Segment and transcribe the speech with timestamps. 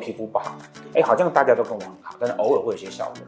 [0.00, 0.56] 皮肤不好，
[0.94, 3.22] 哎，好像大家都跟我很好，但是偶尔会有些小人。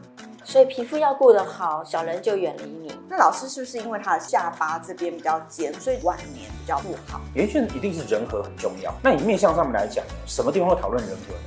[0.45, 2.93] 所以皮肤要顾得好，小人就远离你。
[3.07, 7.21] 那老师是不是因为他的下巴这边比较尖，所以晚年比较不好？
[7.33, 8.93] 有一些人一定是人和很重要。
[9.01, 11.39] 那以面相上面来讲，什么地方会讨论人和呢？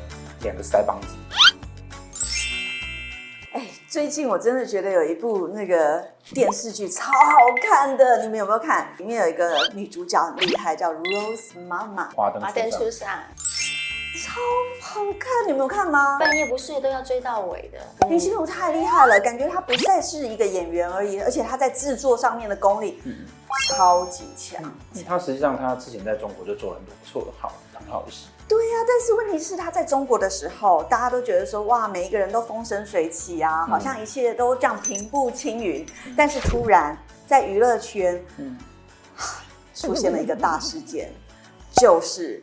[0.42, 1.08] 两个腮帮子。
[3.52, 6.02] 哎，最近我真的觉得有一部那个
[6.32, 8.88] 电视剧超好看的，你们有没有看？
[8.98, 12.08] 里面有一个女主角很厉害，叫 Rose 妈妈。
[12.16, 13.08] 华灯华灯初上。
[14.22, 14.40] 超
[14.80, 16.18] 好看，你没有看吗？
[16.18, 18.08] 半夜不睡都要追到尾的。
[18.08, 23.02] 林心如太厉害了，感觉她不再是一个演员而已，而且她在制作上面的功力
[23.68, 24.62] 超级强。
[25.06, 28.26] 她实际上她之前在中国就做了很多不错的好很好的戏。
[28.48, 35.86] 对呀、啊，但是问题是她在中国的时候，大家都觉得说哇，每一个人都风生水起啊，好像一切都这样平步青云。
[36.16, 38.56] 但是突然在娱乐圈，嗯，
[39.74, 41.12] 出现了一个大事件，
[41.76, 42.42] 就是。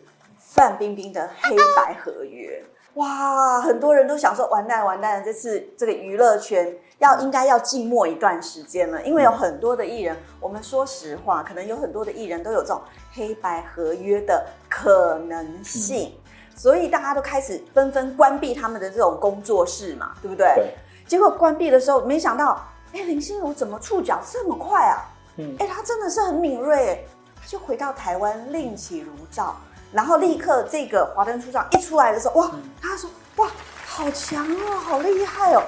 [0.54, 12.80] 范冰冰的黑白合约，哇，很多人都想说完蛋完蛋了，这次这个娱乐圈要应该要静默一段时间了，因为有很多的艺人，我们说实话，可能有很多的艺人都有这种
[13.14, 16.14] 黑白合约的可能性，
[16.56, 20.54] 所以大家都开始纷纷关闭他们的这种工作室嘛，对不对？
[20.56, 20.76] 对。
[21.08, 25.02] 结果关闭的时候，没想到，哎，林心如怎么触角这么快啊？
[25.38, 27.08] 嗯，哎，她真的是很敏锐，
[27.42, 29.56] 她就回到台湾另起炉灶。
[29.94, 33.48] 然后立刻这个华灯初上一出来的时候，哇，他说哇，
[33.86, 35.62] 好强哦，好厉害哦，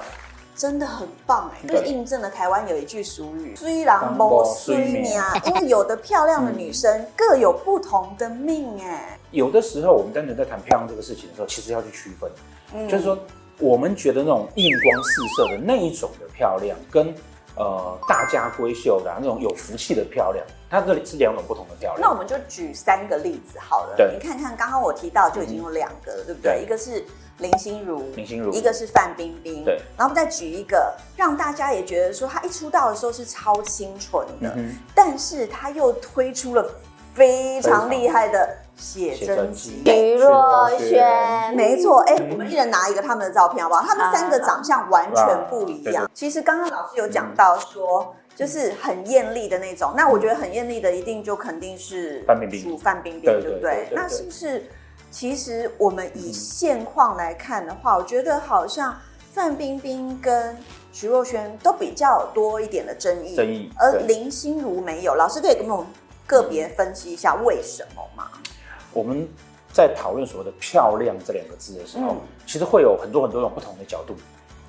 [0.55, 5.11] 真的很棒哎，这印证了台湾有一句俗语：虽然无水命，
[5.45, 9.17] 因为有的漂亮的女生 各有不同的命哎。
[9.31, 12.31] 有的时候我们单纯在谈漂亮这个事情的时候，其实要去区分，
[12.73, 13.17] 嗯、就是说
[13.59, 17.13] 我们觉得那种艳光四射的那一种的漂亮，跟
[17.55, 20.45] 呃大家闺秀的、啊、那种有福气的漂亮。
[20.69, 22.01] 它这里是两种不同的漂亮。
[22.01, 23.95] 那我们就举三个例子好了。
[23.95, 26.53] 对，你看看刚刚我提到就已经有两个了，嗯、对不对？
[26.57, 27.05] 对，一个是
[27.37, 29.63] 林心如，林心如，一个是范冰冰。
[29.63, 29.75] 对。
[29.95, 36.69] 然后我们再举一个，让大家也觉得说她一出道的时候是超清纯的，嗯、但是她又推出了
[37.13, 39.81] 非常厉害的写真集。
[39.85, 42.01] 徐若瑄，没错。
[42.07, 43.81] 哎、欸，我们一人拿一个他们的照片好不好？
[43.81, 46.09] 他们三个长相完全不一样。
[46.13, 48.13] 其实刚刚老师有讲到说。
[48.13, 53.87] 嗯就是很艳丽的那种，那我觉得很艳丽的一定就肯定是范冰冰，属范冰冰，对不对？
[53.93, 54.61] 那是不是？
[55.09, 58.93] 其实我们以现况来看的话，我觉得好像
[59.31, 60.57] 范冰冰跟
[60.91, 65.15] 徐若瑄都比较多一点的争议，争议，而林心如没有。
[65.15, 65.87] 老师可以跟我们
[66.27, 68.25] 个别分析一下为什么吗？
[68.95, 69.27] 我们
[69.71, 72.15] 在讨论所谓的“漂亮”这两个字的时候，
[72.47, 74.15] 其实会有很多很多种不同的角度。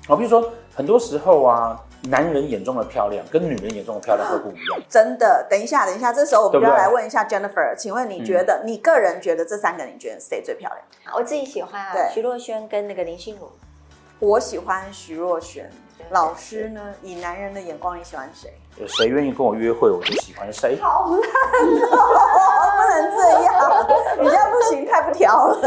[0.07, 1.83] 好，比如说很多时候啊。
[2.09, 4.79] 男人眼中的漂亮跟女人眼中的漂亮会不一样。
[4.87, 11.17] 真的，等一下，等一下，这时候我们就要来问一下 Jennifer，请问你觉得，你个人觉得这三个，你觉得谁最漂亮？
[11.17, 13.49] 我自己喜欢啊，徐若瑄跟那个林心如。
[14.19, 15.65] 我喜欢徐若瑄。
[16.11, 16.93] 老师呢？
[17.01, 18.53] 以男人的眼光，你喜欢谁？
[18.79, 20.77] 有谁愿意跟我约会，我就喜欢谁。
[20.79, 21.19] 好烂
[21.91, 22.66] 哦，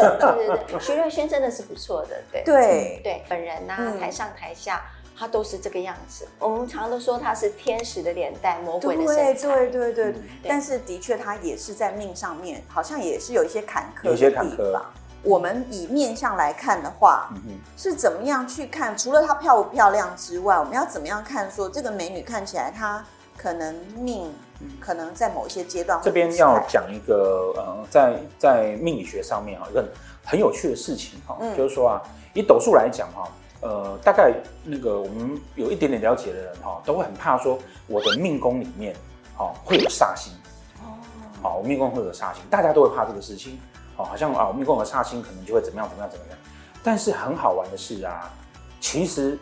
[0.19, 4.83] 对对对，徐若瑄真的是不错的，对对对，本人呐，台上台下。
[5.19, 9.49] 他都是这个样子，我们常常都说他是天使的脸蛋，魔鬼的身材。
[9.49, 14.83] 对对对对，对但是的确，他也是在命上面，好像也是有一些坎坷的地方。
[15.22, 18.97] 我们以面相来看的话，嗯、是怎么样去看？
[18.97, 21.50] 除了她漂不漂亮之外，我们要怎么样看？
[21.50, 23.05] 说这个美女看起来，她
[23.37, 24.34] 可能命，
[24.78, 26.00] 可能在某一些阶段。
[26.03, 29.84] 这边要讲一个，呃，在在命理学上面啊，一个
[30.25, 32.03] 很有趣的事情哈，嗯、就是说啊，
[32.34, 33.28] 以斗数来讲哈。
[33.62, 34.32] 呃，大概
[34.65, 38.97] 那个我们有一点点了解的人哈，都会很怕说我的命宫里面，
[39.37, 40.32] 哈，会有煞星。
[40.78, 40.97] 哦，
[41.43, 43.60] 好，我命宫会有煞星，大家都会怕这个事情。
[43.99, 46.38] 哦，好像啊，我命宫有煞星，可能就会怎么样怎么样怎么样。
[46.82, 48.32] 但是很好玩的是啊，
[48.81, 49.38] 其实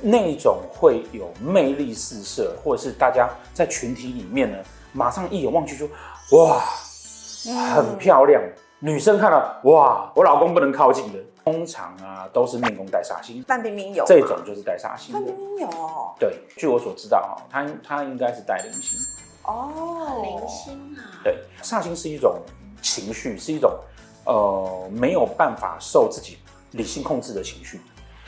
[0.00, 4.58] 那种会有魅力四射，或者是大家在群体里面呢，
[4.92, 5.88] 马上一眼望去说
[6.32, 6.60] 哇，
[7.74, 8.42] 很漂亮。
[8.42, 11.18] 嗯、女生看了哇，我老公不能靠近的。
[11.42, 13.42] 通常啊，都是面宫带煞星。
[13.48, 15.12] 范冰冰有这种就是带煞星。
[15.12, 16.14] 范冰冰有哦。
[16.18, 18.98] 对，据我所知道哈，她她应该是带灵星。
[19.44, 21.18] 哦，灵星啊。
[21.24, 22.40] 对，煞星是一种
[22.82, 23.72] 情绪，是一种
[24.26, 26.38] 呃没有办法受自己
[26.72, 27.80] 理性控制的情绪。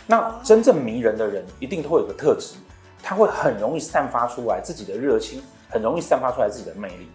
[0.06, 2.54] 那真正迷人的人，一定都会有个特质，
[3.02, 7.08] 他会很容易散发出来自己的热情，很容易散发出来自己的魅力。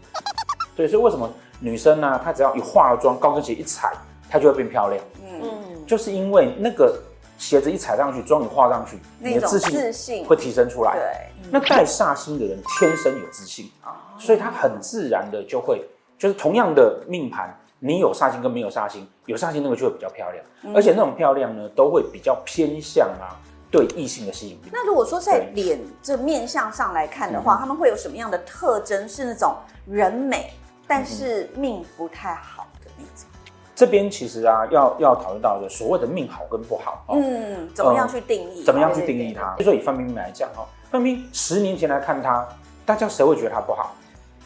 [0.76, 1.30] 对，所以为什么
[1.60, 3.92] 女生呢、啊，她只要一化了妆，高跟鞋一踩，
[4.30, 5.04] 她就会变漂亮。
[5.22, 5.86] 嗯。
[5.86, 7.00] 就是因为那个
[7.38, 10.94] 鞋子一踩上去，妆一化上去，你的自信会提升出来。
[10.94, 15.88] 对，那带煞星的人天生有自信啊，所以他很自然的就会，
[16.18, 23.38] 就是同样的命盘，你有煞星跟没有煞星，有煞星那个就会比较漂亮，嗯、而且那种漂亮呢，都会比较偏向啊
[23.70, 24.70] 对异性的吸引力。
[24.72, 29.08] 那如果说在脸这面相上来看的话，嗯、他们会有什么样的特征？
[29.08, 30.52] 是那种人美，
[30.88, 33.28] 但是命不太好的那种。
[33.76, 38.64] 这边其实啊，要要讨论到的所谓的命好跟不好，嗯，怎么样去定义？
[38.64, 39.54] 怎么样去定义它？
[39.56, 42.44] 就说以范冰冰来讲哈，范冰冰十年前来看她，
[42.88, 43.94] 大家谁会觉得她不好？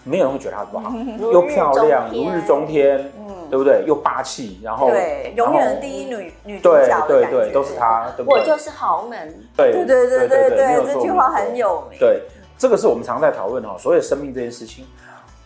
[0.04, 3.84] 没有人会觉得她不好，又漂亮，如日中天，嗯，对不对？
[3.86, 8.40] 又霸气，然后对，永远的第一女女主角，对对对，都是她，对不对？
[8.40, 12.00] 我就是豪门，对对对对对对，这句话很有名。
[12.00, 12.22] 对，
[12.58, 14.86] 这个是我们常在讨论哈，所有生命这件事情，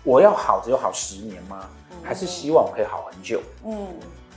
[0.04, 1.70] 我要好只有好十年吗？
[2.04, 3.40] 还是希望可以好很久？
[3.66, 3.88] 嗯。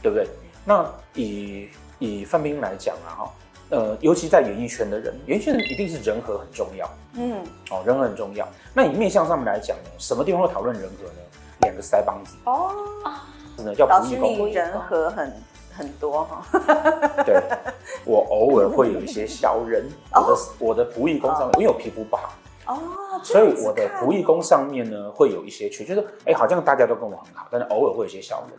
[0.00, 0.28] 对不对？
[0.64, 1.68] 那以
[1.98, 3.32] 以范冰冰来讲啊，哈，
[3.70, 8.48] 呃，尤其在演艺圈的人，演艺圈一定是人和很重要，嗯，哦，人和很重要。
[8.72, 11.20] 那以面相上面来讲呢，什么地方会讨论人和呢？
[11.62, 12.70] 两个腮帮子哦，
[13.56, 15.32] 真的叫老师，你人和很
[15.76, 16.42] 很多哈。
[17.26, 17.42] 对，
[18.04, 19.84] 我偶尔会有一些小人，
[20.14, 22.32] 我的我的仆役工上面，因为我皮肤不好
[22.66, 22.78] 哦，
[23.22, 28.58] 所以我的仆役宫上面呢会有一些缺，就是哎，好像大家都跟我很好，但是偶尔会有一些小人。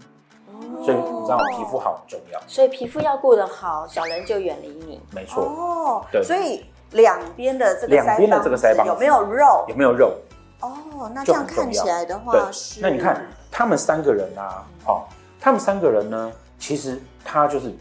[0.84, 5.00] 所以你知道皮肤好很重要，所以皮肤要顾得好，小人就远离你。
[5.14, 6.24] 没错哦，对。
[6.24, 9.66] 所以两边的这个两边的这个腮帮有没有肉？
[9.68, 10.14] 有没有肉？
[10.62, 12.82] 哦，那这样看起来的话是。
[12.82, 15.04] 那你看他们三个人啊，哦，
[15.40, 17.74] 他们三个人呢，其实他就是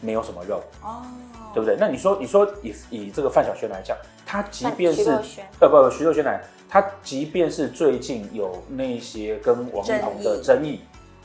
[0.00, 1.02] 没有什么肉哦，
[1.52, 1.76] 对不对？
[1.78, 5.10] 那你说，你说以以这个范晓萱来讲，他即便是
[5.60, 10.80] 呃不徐若瑄来，他即便是最近有那些跟王力宏的争议。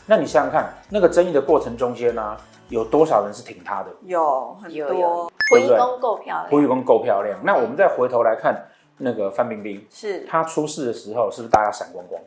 [0.10, 2.38] 那你想想看，那个争议的过程中间呢、啊，
[2.70, 3.90] 有多少人是挺他的？
[4.06, 7.38] 有很多，胡玉光够漂亮，胡玉光够漂亮。
[7.44, 8.56] 那我们再回头来看
[8.98, 12.22] 那个范冰冰，是她出事的时候，是不是大家闪光光？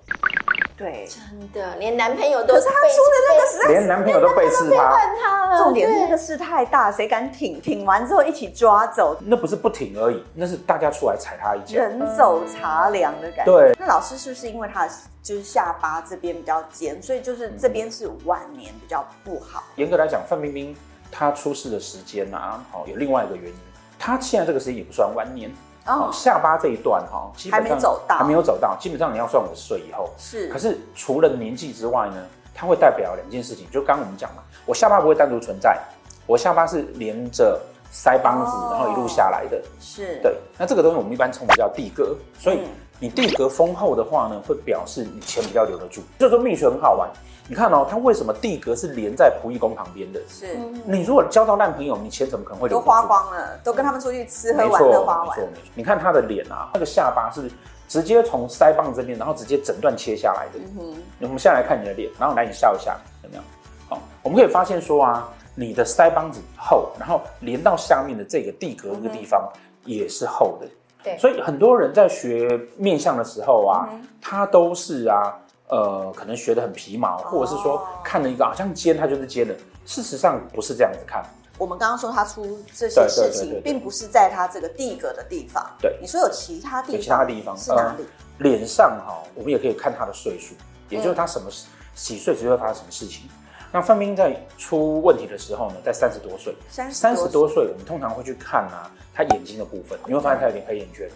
[0.81, 7.61] 对，真的，连男朋友都是他出的那个时候，连男朋友都背刺他，他重点是那个事太大，谁敢挺？
[7.61, 13.53] 挺完之后一起抓走，那不是不挺而已，那是大家出来踩他一脚，人走茶凉的感觉。
[13.53, 14.89] 对，那老师是不是因为他
[15.23, 19.63] 就是下巴这边比较尖，所以就是这边是晚年比较不好？
[19.77, 20.75] 严格来讲，范冰冰
[21.13, 23.55] 她出事的时间啊，好，有另外一个原因，
[23.99, 25.51] 她现在这个时间也不算晚年。
[25.87, 28.77] 哦，下巴这一段哈，基本上还没走到，还没有走到。
[28.79, 30.49] 基本上你要算五十岁以后是。
[30.49, 32.17] 可是除了年纪之外呢，
[32.55, 33.67] 它会代表两件事情。
[33.71, 35.79] 就刚刚我们讲嘛，我下巴不会单独存在，
[36.27, 37.61] 我下巴是连着
[37.93, 39.61] 腮帮子，然后一路下来的。
[39.81, 40.21] 是。
[40.23, 42.17] 对，那这个东西我们一般称为叫地格。
[42.39, 42.61] 所以
[43.01, 46.03] 你地格丰厚的话呢，会表示你钱比较留得住。
[46.19, 47.11] 就是说命学很好玩。
[47.49, 50.21] 你看哦，它为什么地格是连在仆役宫旁边的？
[50.29, 52.79] 是，你如果交到烂朋友，你钱怎么可能会留？
[52.79, 55.27] 都花光了，都跟他们出去吃喝玩乐花完。
[55.27, 55.63] 没错，没错。
[55.75, 57.51] 你看他的脸啊，那个下巴是
[57.89, 60.65] 直接从腮帮这边，然后直接整段切下来的。
[60.65, 61.03] 嗯哼。
[61.23, 63.45] 我们现在来看你的脸，然后来你笑一下，怎么样？
[63.89, 69.51] 好，我们可以发现说啊，你的腮帮子厚，然后连到下面的这个地格这个地方
[69.85, 70.69] 也是厚的。
[71.03, 71.19] 对。
[71.19, 73.89] 所以很多人在学面相的时候啊，
[74.21, 75.37] 他都是啊。
[75.73, 79.55] 呃，可能学的很皮毛，或者是说看了一个好像尖，他就是尖的。
[79.87, 81.25] 事实上不是这样子看。
[81.59, 85.65] 我们刚刚说他出这些事情，并不是在他这个地格的地方。
[85.81, 88.05] 对，你说有其他地方，其他地方是哪里？
[88.39, 90.57] 脸上哈，我们也可以看他的岁数，
[90.89, 91.49] 也就是他什么
[91.95, 93.31] 几岁就会发生什么事情。
[93.73, 101.09] 那范冰冰在出问题的时候呢，在三十多岁，三十多岁，我们通常会去看啊，他眼睛的部分，你会发现她有点黑眼圈。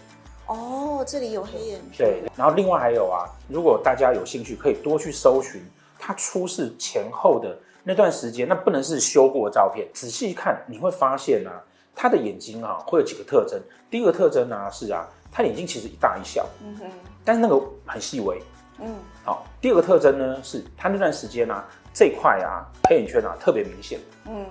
[0.47, 1.97] 哦，这里有黑眼圈。
[1.97, 5.61] 对，然后另外还有啊，如果大家有兴趣，可以多去搜寻
[5.99, 11.61] 她出事前后的那段时间，那不能是修过的照片，仔细看你会发现啊，
[11.93, 13.59] 她的眼睛啊会有几个特征。
[13.89, 16.85] 第一个特征呢是啊，她眼睛其实一大一小，嗯哼，
[17.25, 18.41] 但是那个很细微，
[18.79, 18.95] 嗯，
[19.25, 19.45] 好。
[19.59, 24.45] 第二个特征呢是他那段时间啊这块啊黑眼圈啊特别明显，嗯，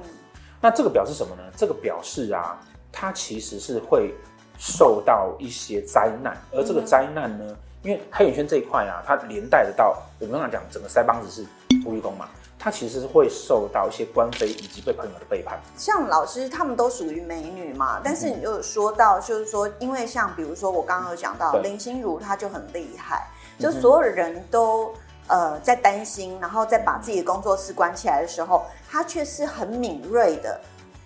[0.61, 1.43] 那这个表示什么呢？
[1.55, 2.59] 这个表示啊，
[2.91, 4.13] 它其实是会。
[4.57, 11.45] 受到一些灾难，而这个灾难呢，因为黑眼圈这一块啊，它连带得到我们刚才讲整个腮帮子是
[11.85, 15.59] 仆役宫嘛，它其实是会受到一些官非以及被朋友的背叛。
[15.77, 23.27] 像老师他们都属于美女嘛，但是你有说到，就是说，因为像比如说我刚刚有讲到林心如，她就很厉害，
[23.59, 24.95] 就所有人都
[25.29, 30.61] 呃在担心，然后再把自己的工作室关起来的时候，他却是很敏锐的。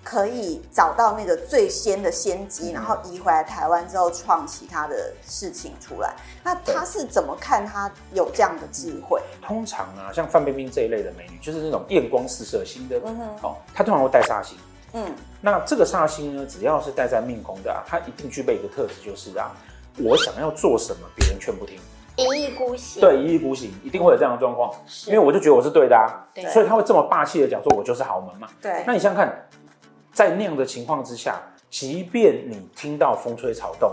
[0.04, 6.14] 可以找到那个最先的先机，然后移回来台湾之后创其他的事情出来。
[6.42, 9.20] 那他是怎么看他有这样的智慧？
[9.42, 14.56] 通常啊，像范冰冰这一类的美女，就是那种艳光四射型的，嗯哼，哦，她通常会带煞星。
[14.94, 19.50] 嗯，那这个煞星呢，只要是带在命宫的啊，它一定具备一个特质，就是啊，
[19.98, 21.78] 我想要做什么，别人劝不听。
[22.18, 24.72] 一意孤行，对，一意孤行，一定会有这样的状况。
[25.06, 28.48] 因为我就觉得我是对的啊，对，所以他会这么霸气的讲说，我就是豪门嘛。
[28.60, 29.48] 对，那你想想看，
[30.12, 33.92] 在那样的情况之下，即便你听到风吹草动，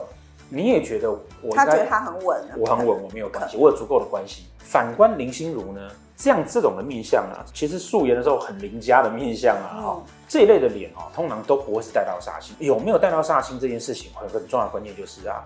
[0.50, 4.46] 你也觉得我他觉得他很稳，我很稳，我没有关系，我有足够的关系。
[4.58, 12.56] 反观林心如呢，这样这种的面相啊，其实素颜的时候很邻家的面相啊，哈、嗯，这一类的脸哦，通常都不会是带到煞星。
[12.58, 15.46] 有没有带到煞星这件事情，有个很重要的关键就是啊，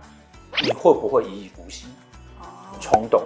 [0.64, 1.90] 你会不会一意孤行？
[2.80, 3.22] 冲动，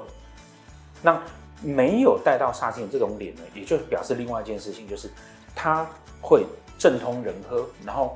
[1.02, 1.22] 那
[1.62, 5.10] 没有带到煞星的这种脸呢，也就表示另外一件事情，就是
[5.56, 5.88] 他
[6.22, 6.46] 会
[6.78, 8.16] 政通人和，然后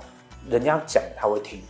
[0.50, 1.62] 人家讲他会听。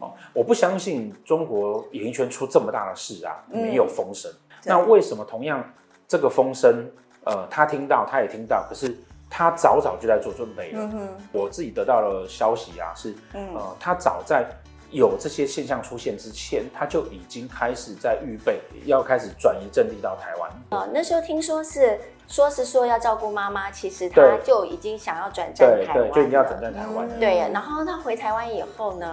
[0.00, 4.28] 哦，我不相信中国演艺圈出这么大的事啊，没有风声。
[4.32, 5.64] 嗯、那为什么同样
[6.08, 6.90] 这个风声，
[7.24, 8.96] 呃，他听到，他也听到，可是
[9.30, 10.80] 他早早就在做准备了。
[10.82, 14.44] 嗯哼，我自己得到了消息啊，是，呃，他早在。
[14.92, 20.50] 有这些现象出现之前，他就已经开始在预备，要开始转移阵地到台湾。
[20.70, 27.08] 哦，那时候听说是说是说要照顾妈妈，其实他就已经想要转战台湾，对，就已经要转战台湾。
[27.18, 29.10] 对，然后他回台湾以后呢，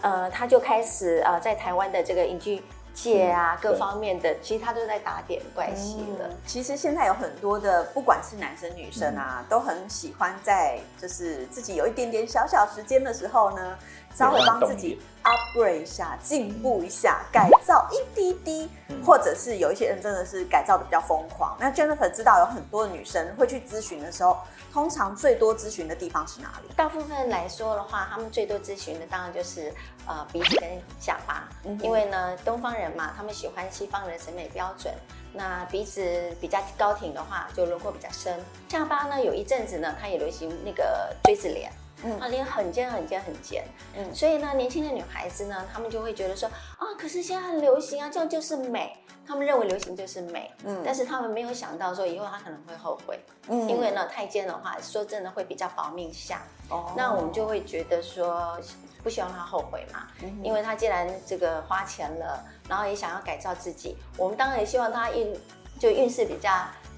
[0.00, 2.62] 嗯、呃，他就开始呃，在台湾的这个影剧
[2.94, 6.30] 界啊，各方面的，其实他都在打点关系了。
[6.46, 13.76] 其实现在有很多的，不管是男生女生啊，嗯、都很喜欢在就是自己有一点点小小时间的时候呢。
[14.14, 18.68] 稍微帮自己 upgrade 一下，进步一下，改造一滴滴，
[19.04, 21.56] 或者是有一些人真的是改造的比较疯狂。
[21.58, 24.38] 那 Jennifer 知道有很多的女生会去咨询的时候，
[24.72, 26.68] 通常最多咨询的地方是哪里？
[26.76, 29.72] 大部分来说的话，他们最多咨询的当然就是
[30.06, 30.68] 呃鼻子跟
[31.00, 31.48] 下巴，
[31.80, 34.92] 因为呢东方人嘛，他们喜欢西方人审美标准。
[35.34, 36.02] 那鼻子
[36.42, 38.38] 比较高挺的话，就轮廓比较深。
[38.68, 41.72] 下巴呢，有一阵子呢，它也流行那个锥子脸。
[42.04, 43.64] 嗯，啊，脸很尖很尖很尖，
[43.96, 58.58] 嗯，所以呢，年轻的女孩子呢，她们就会觉得说，啊，可是现在很流行啊，这样就是美，她们认为流行就是美，嗯，但是她们没有想到说以后她可能会后悔，嗯，因为呢，太尖的话，说真的会比较保命相，哦，那我们就会觉得说，
[59.02, 65.32] 不希望她后悔嘛，嗯，因为她既然这个花钱了，然后也想要改造自己，我们当然也希望她运
[65.78, 66.50] 就运势比较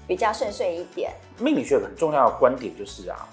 [0.07, 1.13] 比较顺遂一点。
[1.37, 3.27] 命理学很重要的观点就是啊。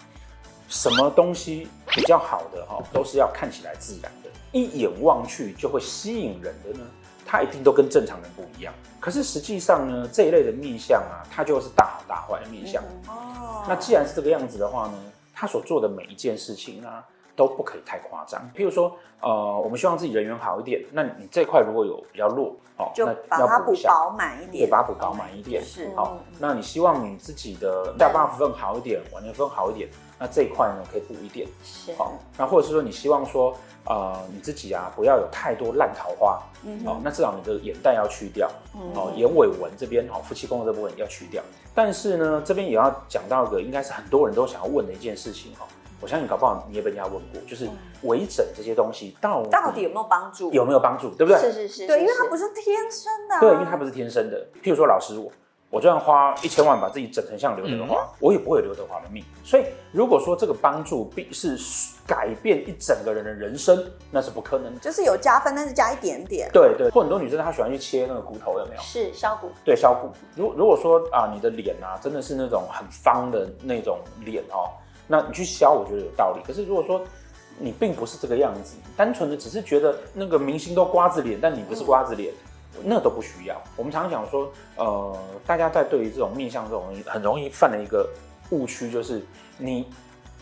[0.73, 6.81] 什么东西比较好的哈，都是要看起来自然的，一眼望去就会吸引人的呢，
[7.26, 8.73] 它一定都跟正常人不一样。
[8.99, 12.83] 可是实际上呢，这一类的面相啊，它就是大好大坏的面相。
[13.07, 14.95] 哦，那既然是这个样子的话呢，
[15.35, 18.41] 他所做的每一件事情啊，都不可以太夸张。
[18.55, 25.62] 譬如说，呃，我们希望自己人缘好一点，那你这块如果有比较弱，哦，就把它补饱满一点，对，把它补饱满一点。
[25.65, 29.89] 是，好，那你希望你自己的下巴部分好一点，晚年分好一点。
[30.19, 32.12] 那这一块呢，可以补一点，是好。
[32.39, 33.53] 那或者是说，你希望说，
[33.87, 38.49] 呃，你自己啊，不要有太多烂桃花，嗯，哦，那至少你的眼袋要去掉，
[38.95, 41.43] 哦，眼尾纹这边，哦，夫妻宫的这部分要去掉。
[41.75, 45.67] 但是呢，这边也要讲到一个，应该是很多人都想要问的一件事情，哈，
[46.03, 47.67] 我相信搞不好你也被人家问过，就是
[48.03, 50.53] 微整这些东西到底到底有没有帮助？
[50.53, 51.09] 有没有帮助？
[51.15, 51.41] 对不对？
[51.41, 54.45] 是是是，对，因为它不是天生的，对，因为它不是天生的。
[54.63, 55.31] 譬如说，老师我。
[55.73, 59.25] 我就算花一千万把自己整成像刘德华，嗯、我也不会有刘德华的命。
[59.43, 61.57] 所以，如果说这个帮助必是
[62.07, 64.81] 改变一整个人的人生，那是不可能的。
[64.81, 66.51] 就是有加分，但是加一点点。
[66.53, 68.83] 对对，或很多女生她喜欢去切那个骨头，有没有？
[68.83, 69.51] 是削骨。
[69.65, 70.11] 对，削骨。
[70.37, 74.69] 如如果说啊，你的脸啊真的是那种很方的那种脸哦，
[75.07, 76.43] 那你去削，我觉得有道理。
[76.47, 77.03] 可是如果说
[77.59, 82.33] 你并不是这个样子，单纯的只是觉得那个明星都瓜子脸，但你不是瓜子脸。
[82.83, 83.63] 那都不需要。
[83.77, 85.15] 我们常常讲说，呃，
[85.47, 88.09] 大家在对于这种面相这种很容易犯的一个
[88.49, 89.23] 误区，就是
[89.59, 89.87] 你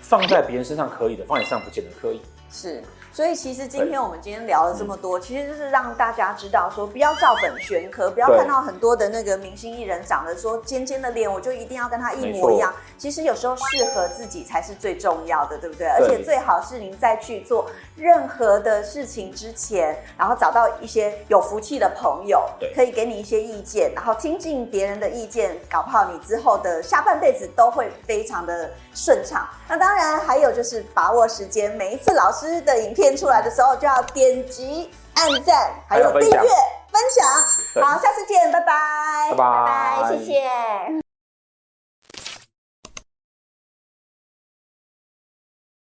[0.01, 2.21] 放在别人身上可以的，放在身上不见得可以。
[2.49, 2.81] 是。
[3.13, 12.73] 所以其实今天我们今天聊了这么多，其实就是让大家知道说，不要照本宣科，不要看到很多的那个明星艺人长得说尖尖的脸，我就一定要跟他一模一样。
[12.97, 15.89] 其实有时候适合自己才是最重要的，对不对？
[15.89, 17.69] 而且最好是您再去做
[18.01, 22.43] 任何的事情之前，然后找到一些有福气的朋友，
[22.75, 29.47] 可以给你一些意见，然后听进别人的意见，搞不好你之后的下半辈子都会非常的顺畅。
[29.69, 33.11] 那当然还有就是把握时间，每一次老师的影片。
[33.21, 37.85] 出来的时候就要点击、按赞，还有订阅、分享。
[37.85, 41.10] 好，下次见，拜拜，拜拜，谢谢。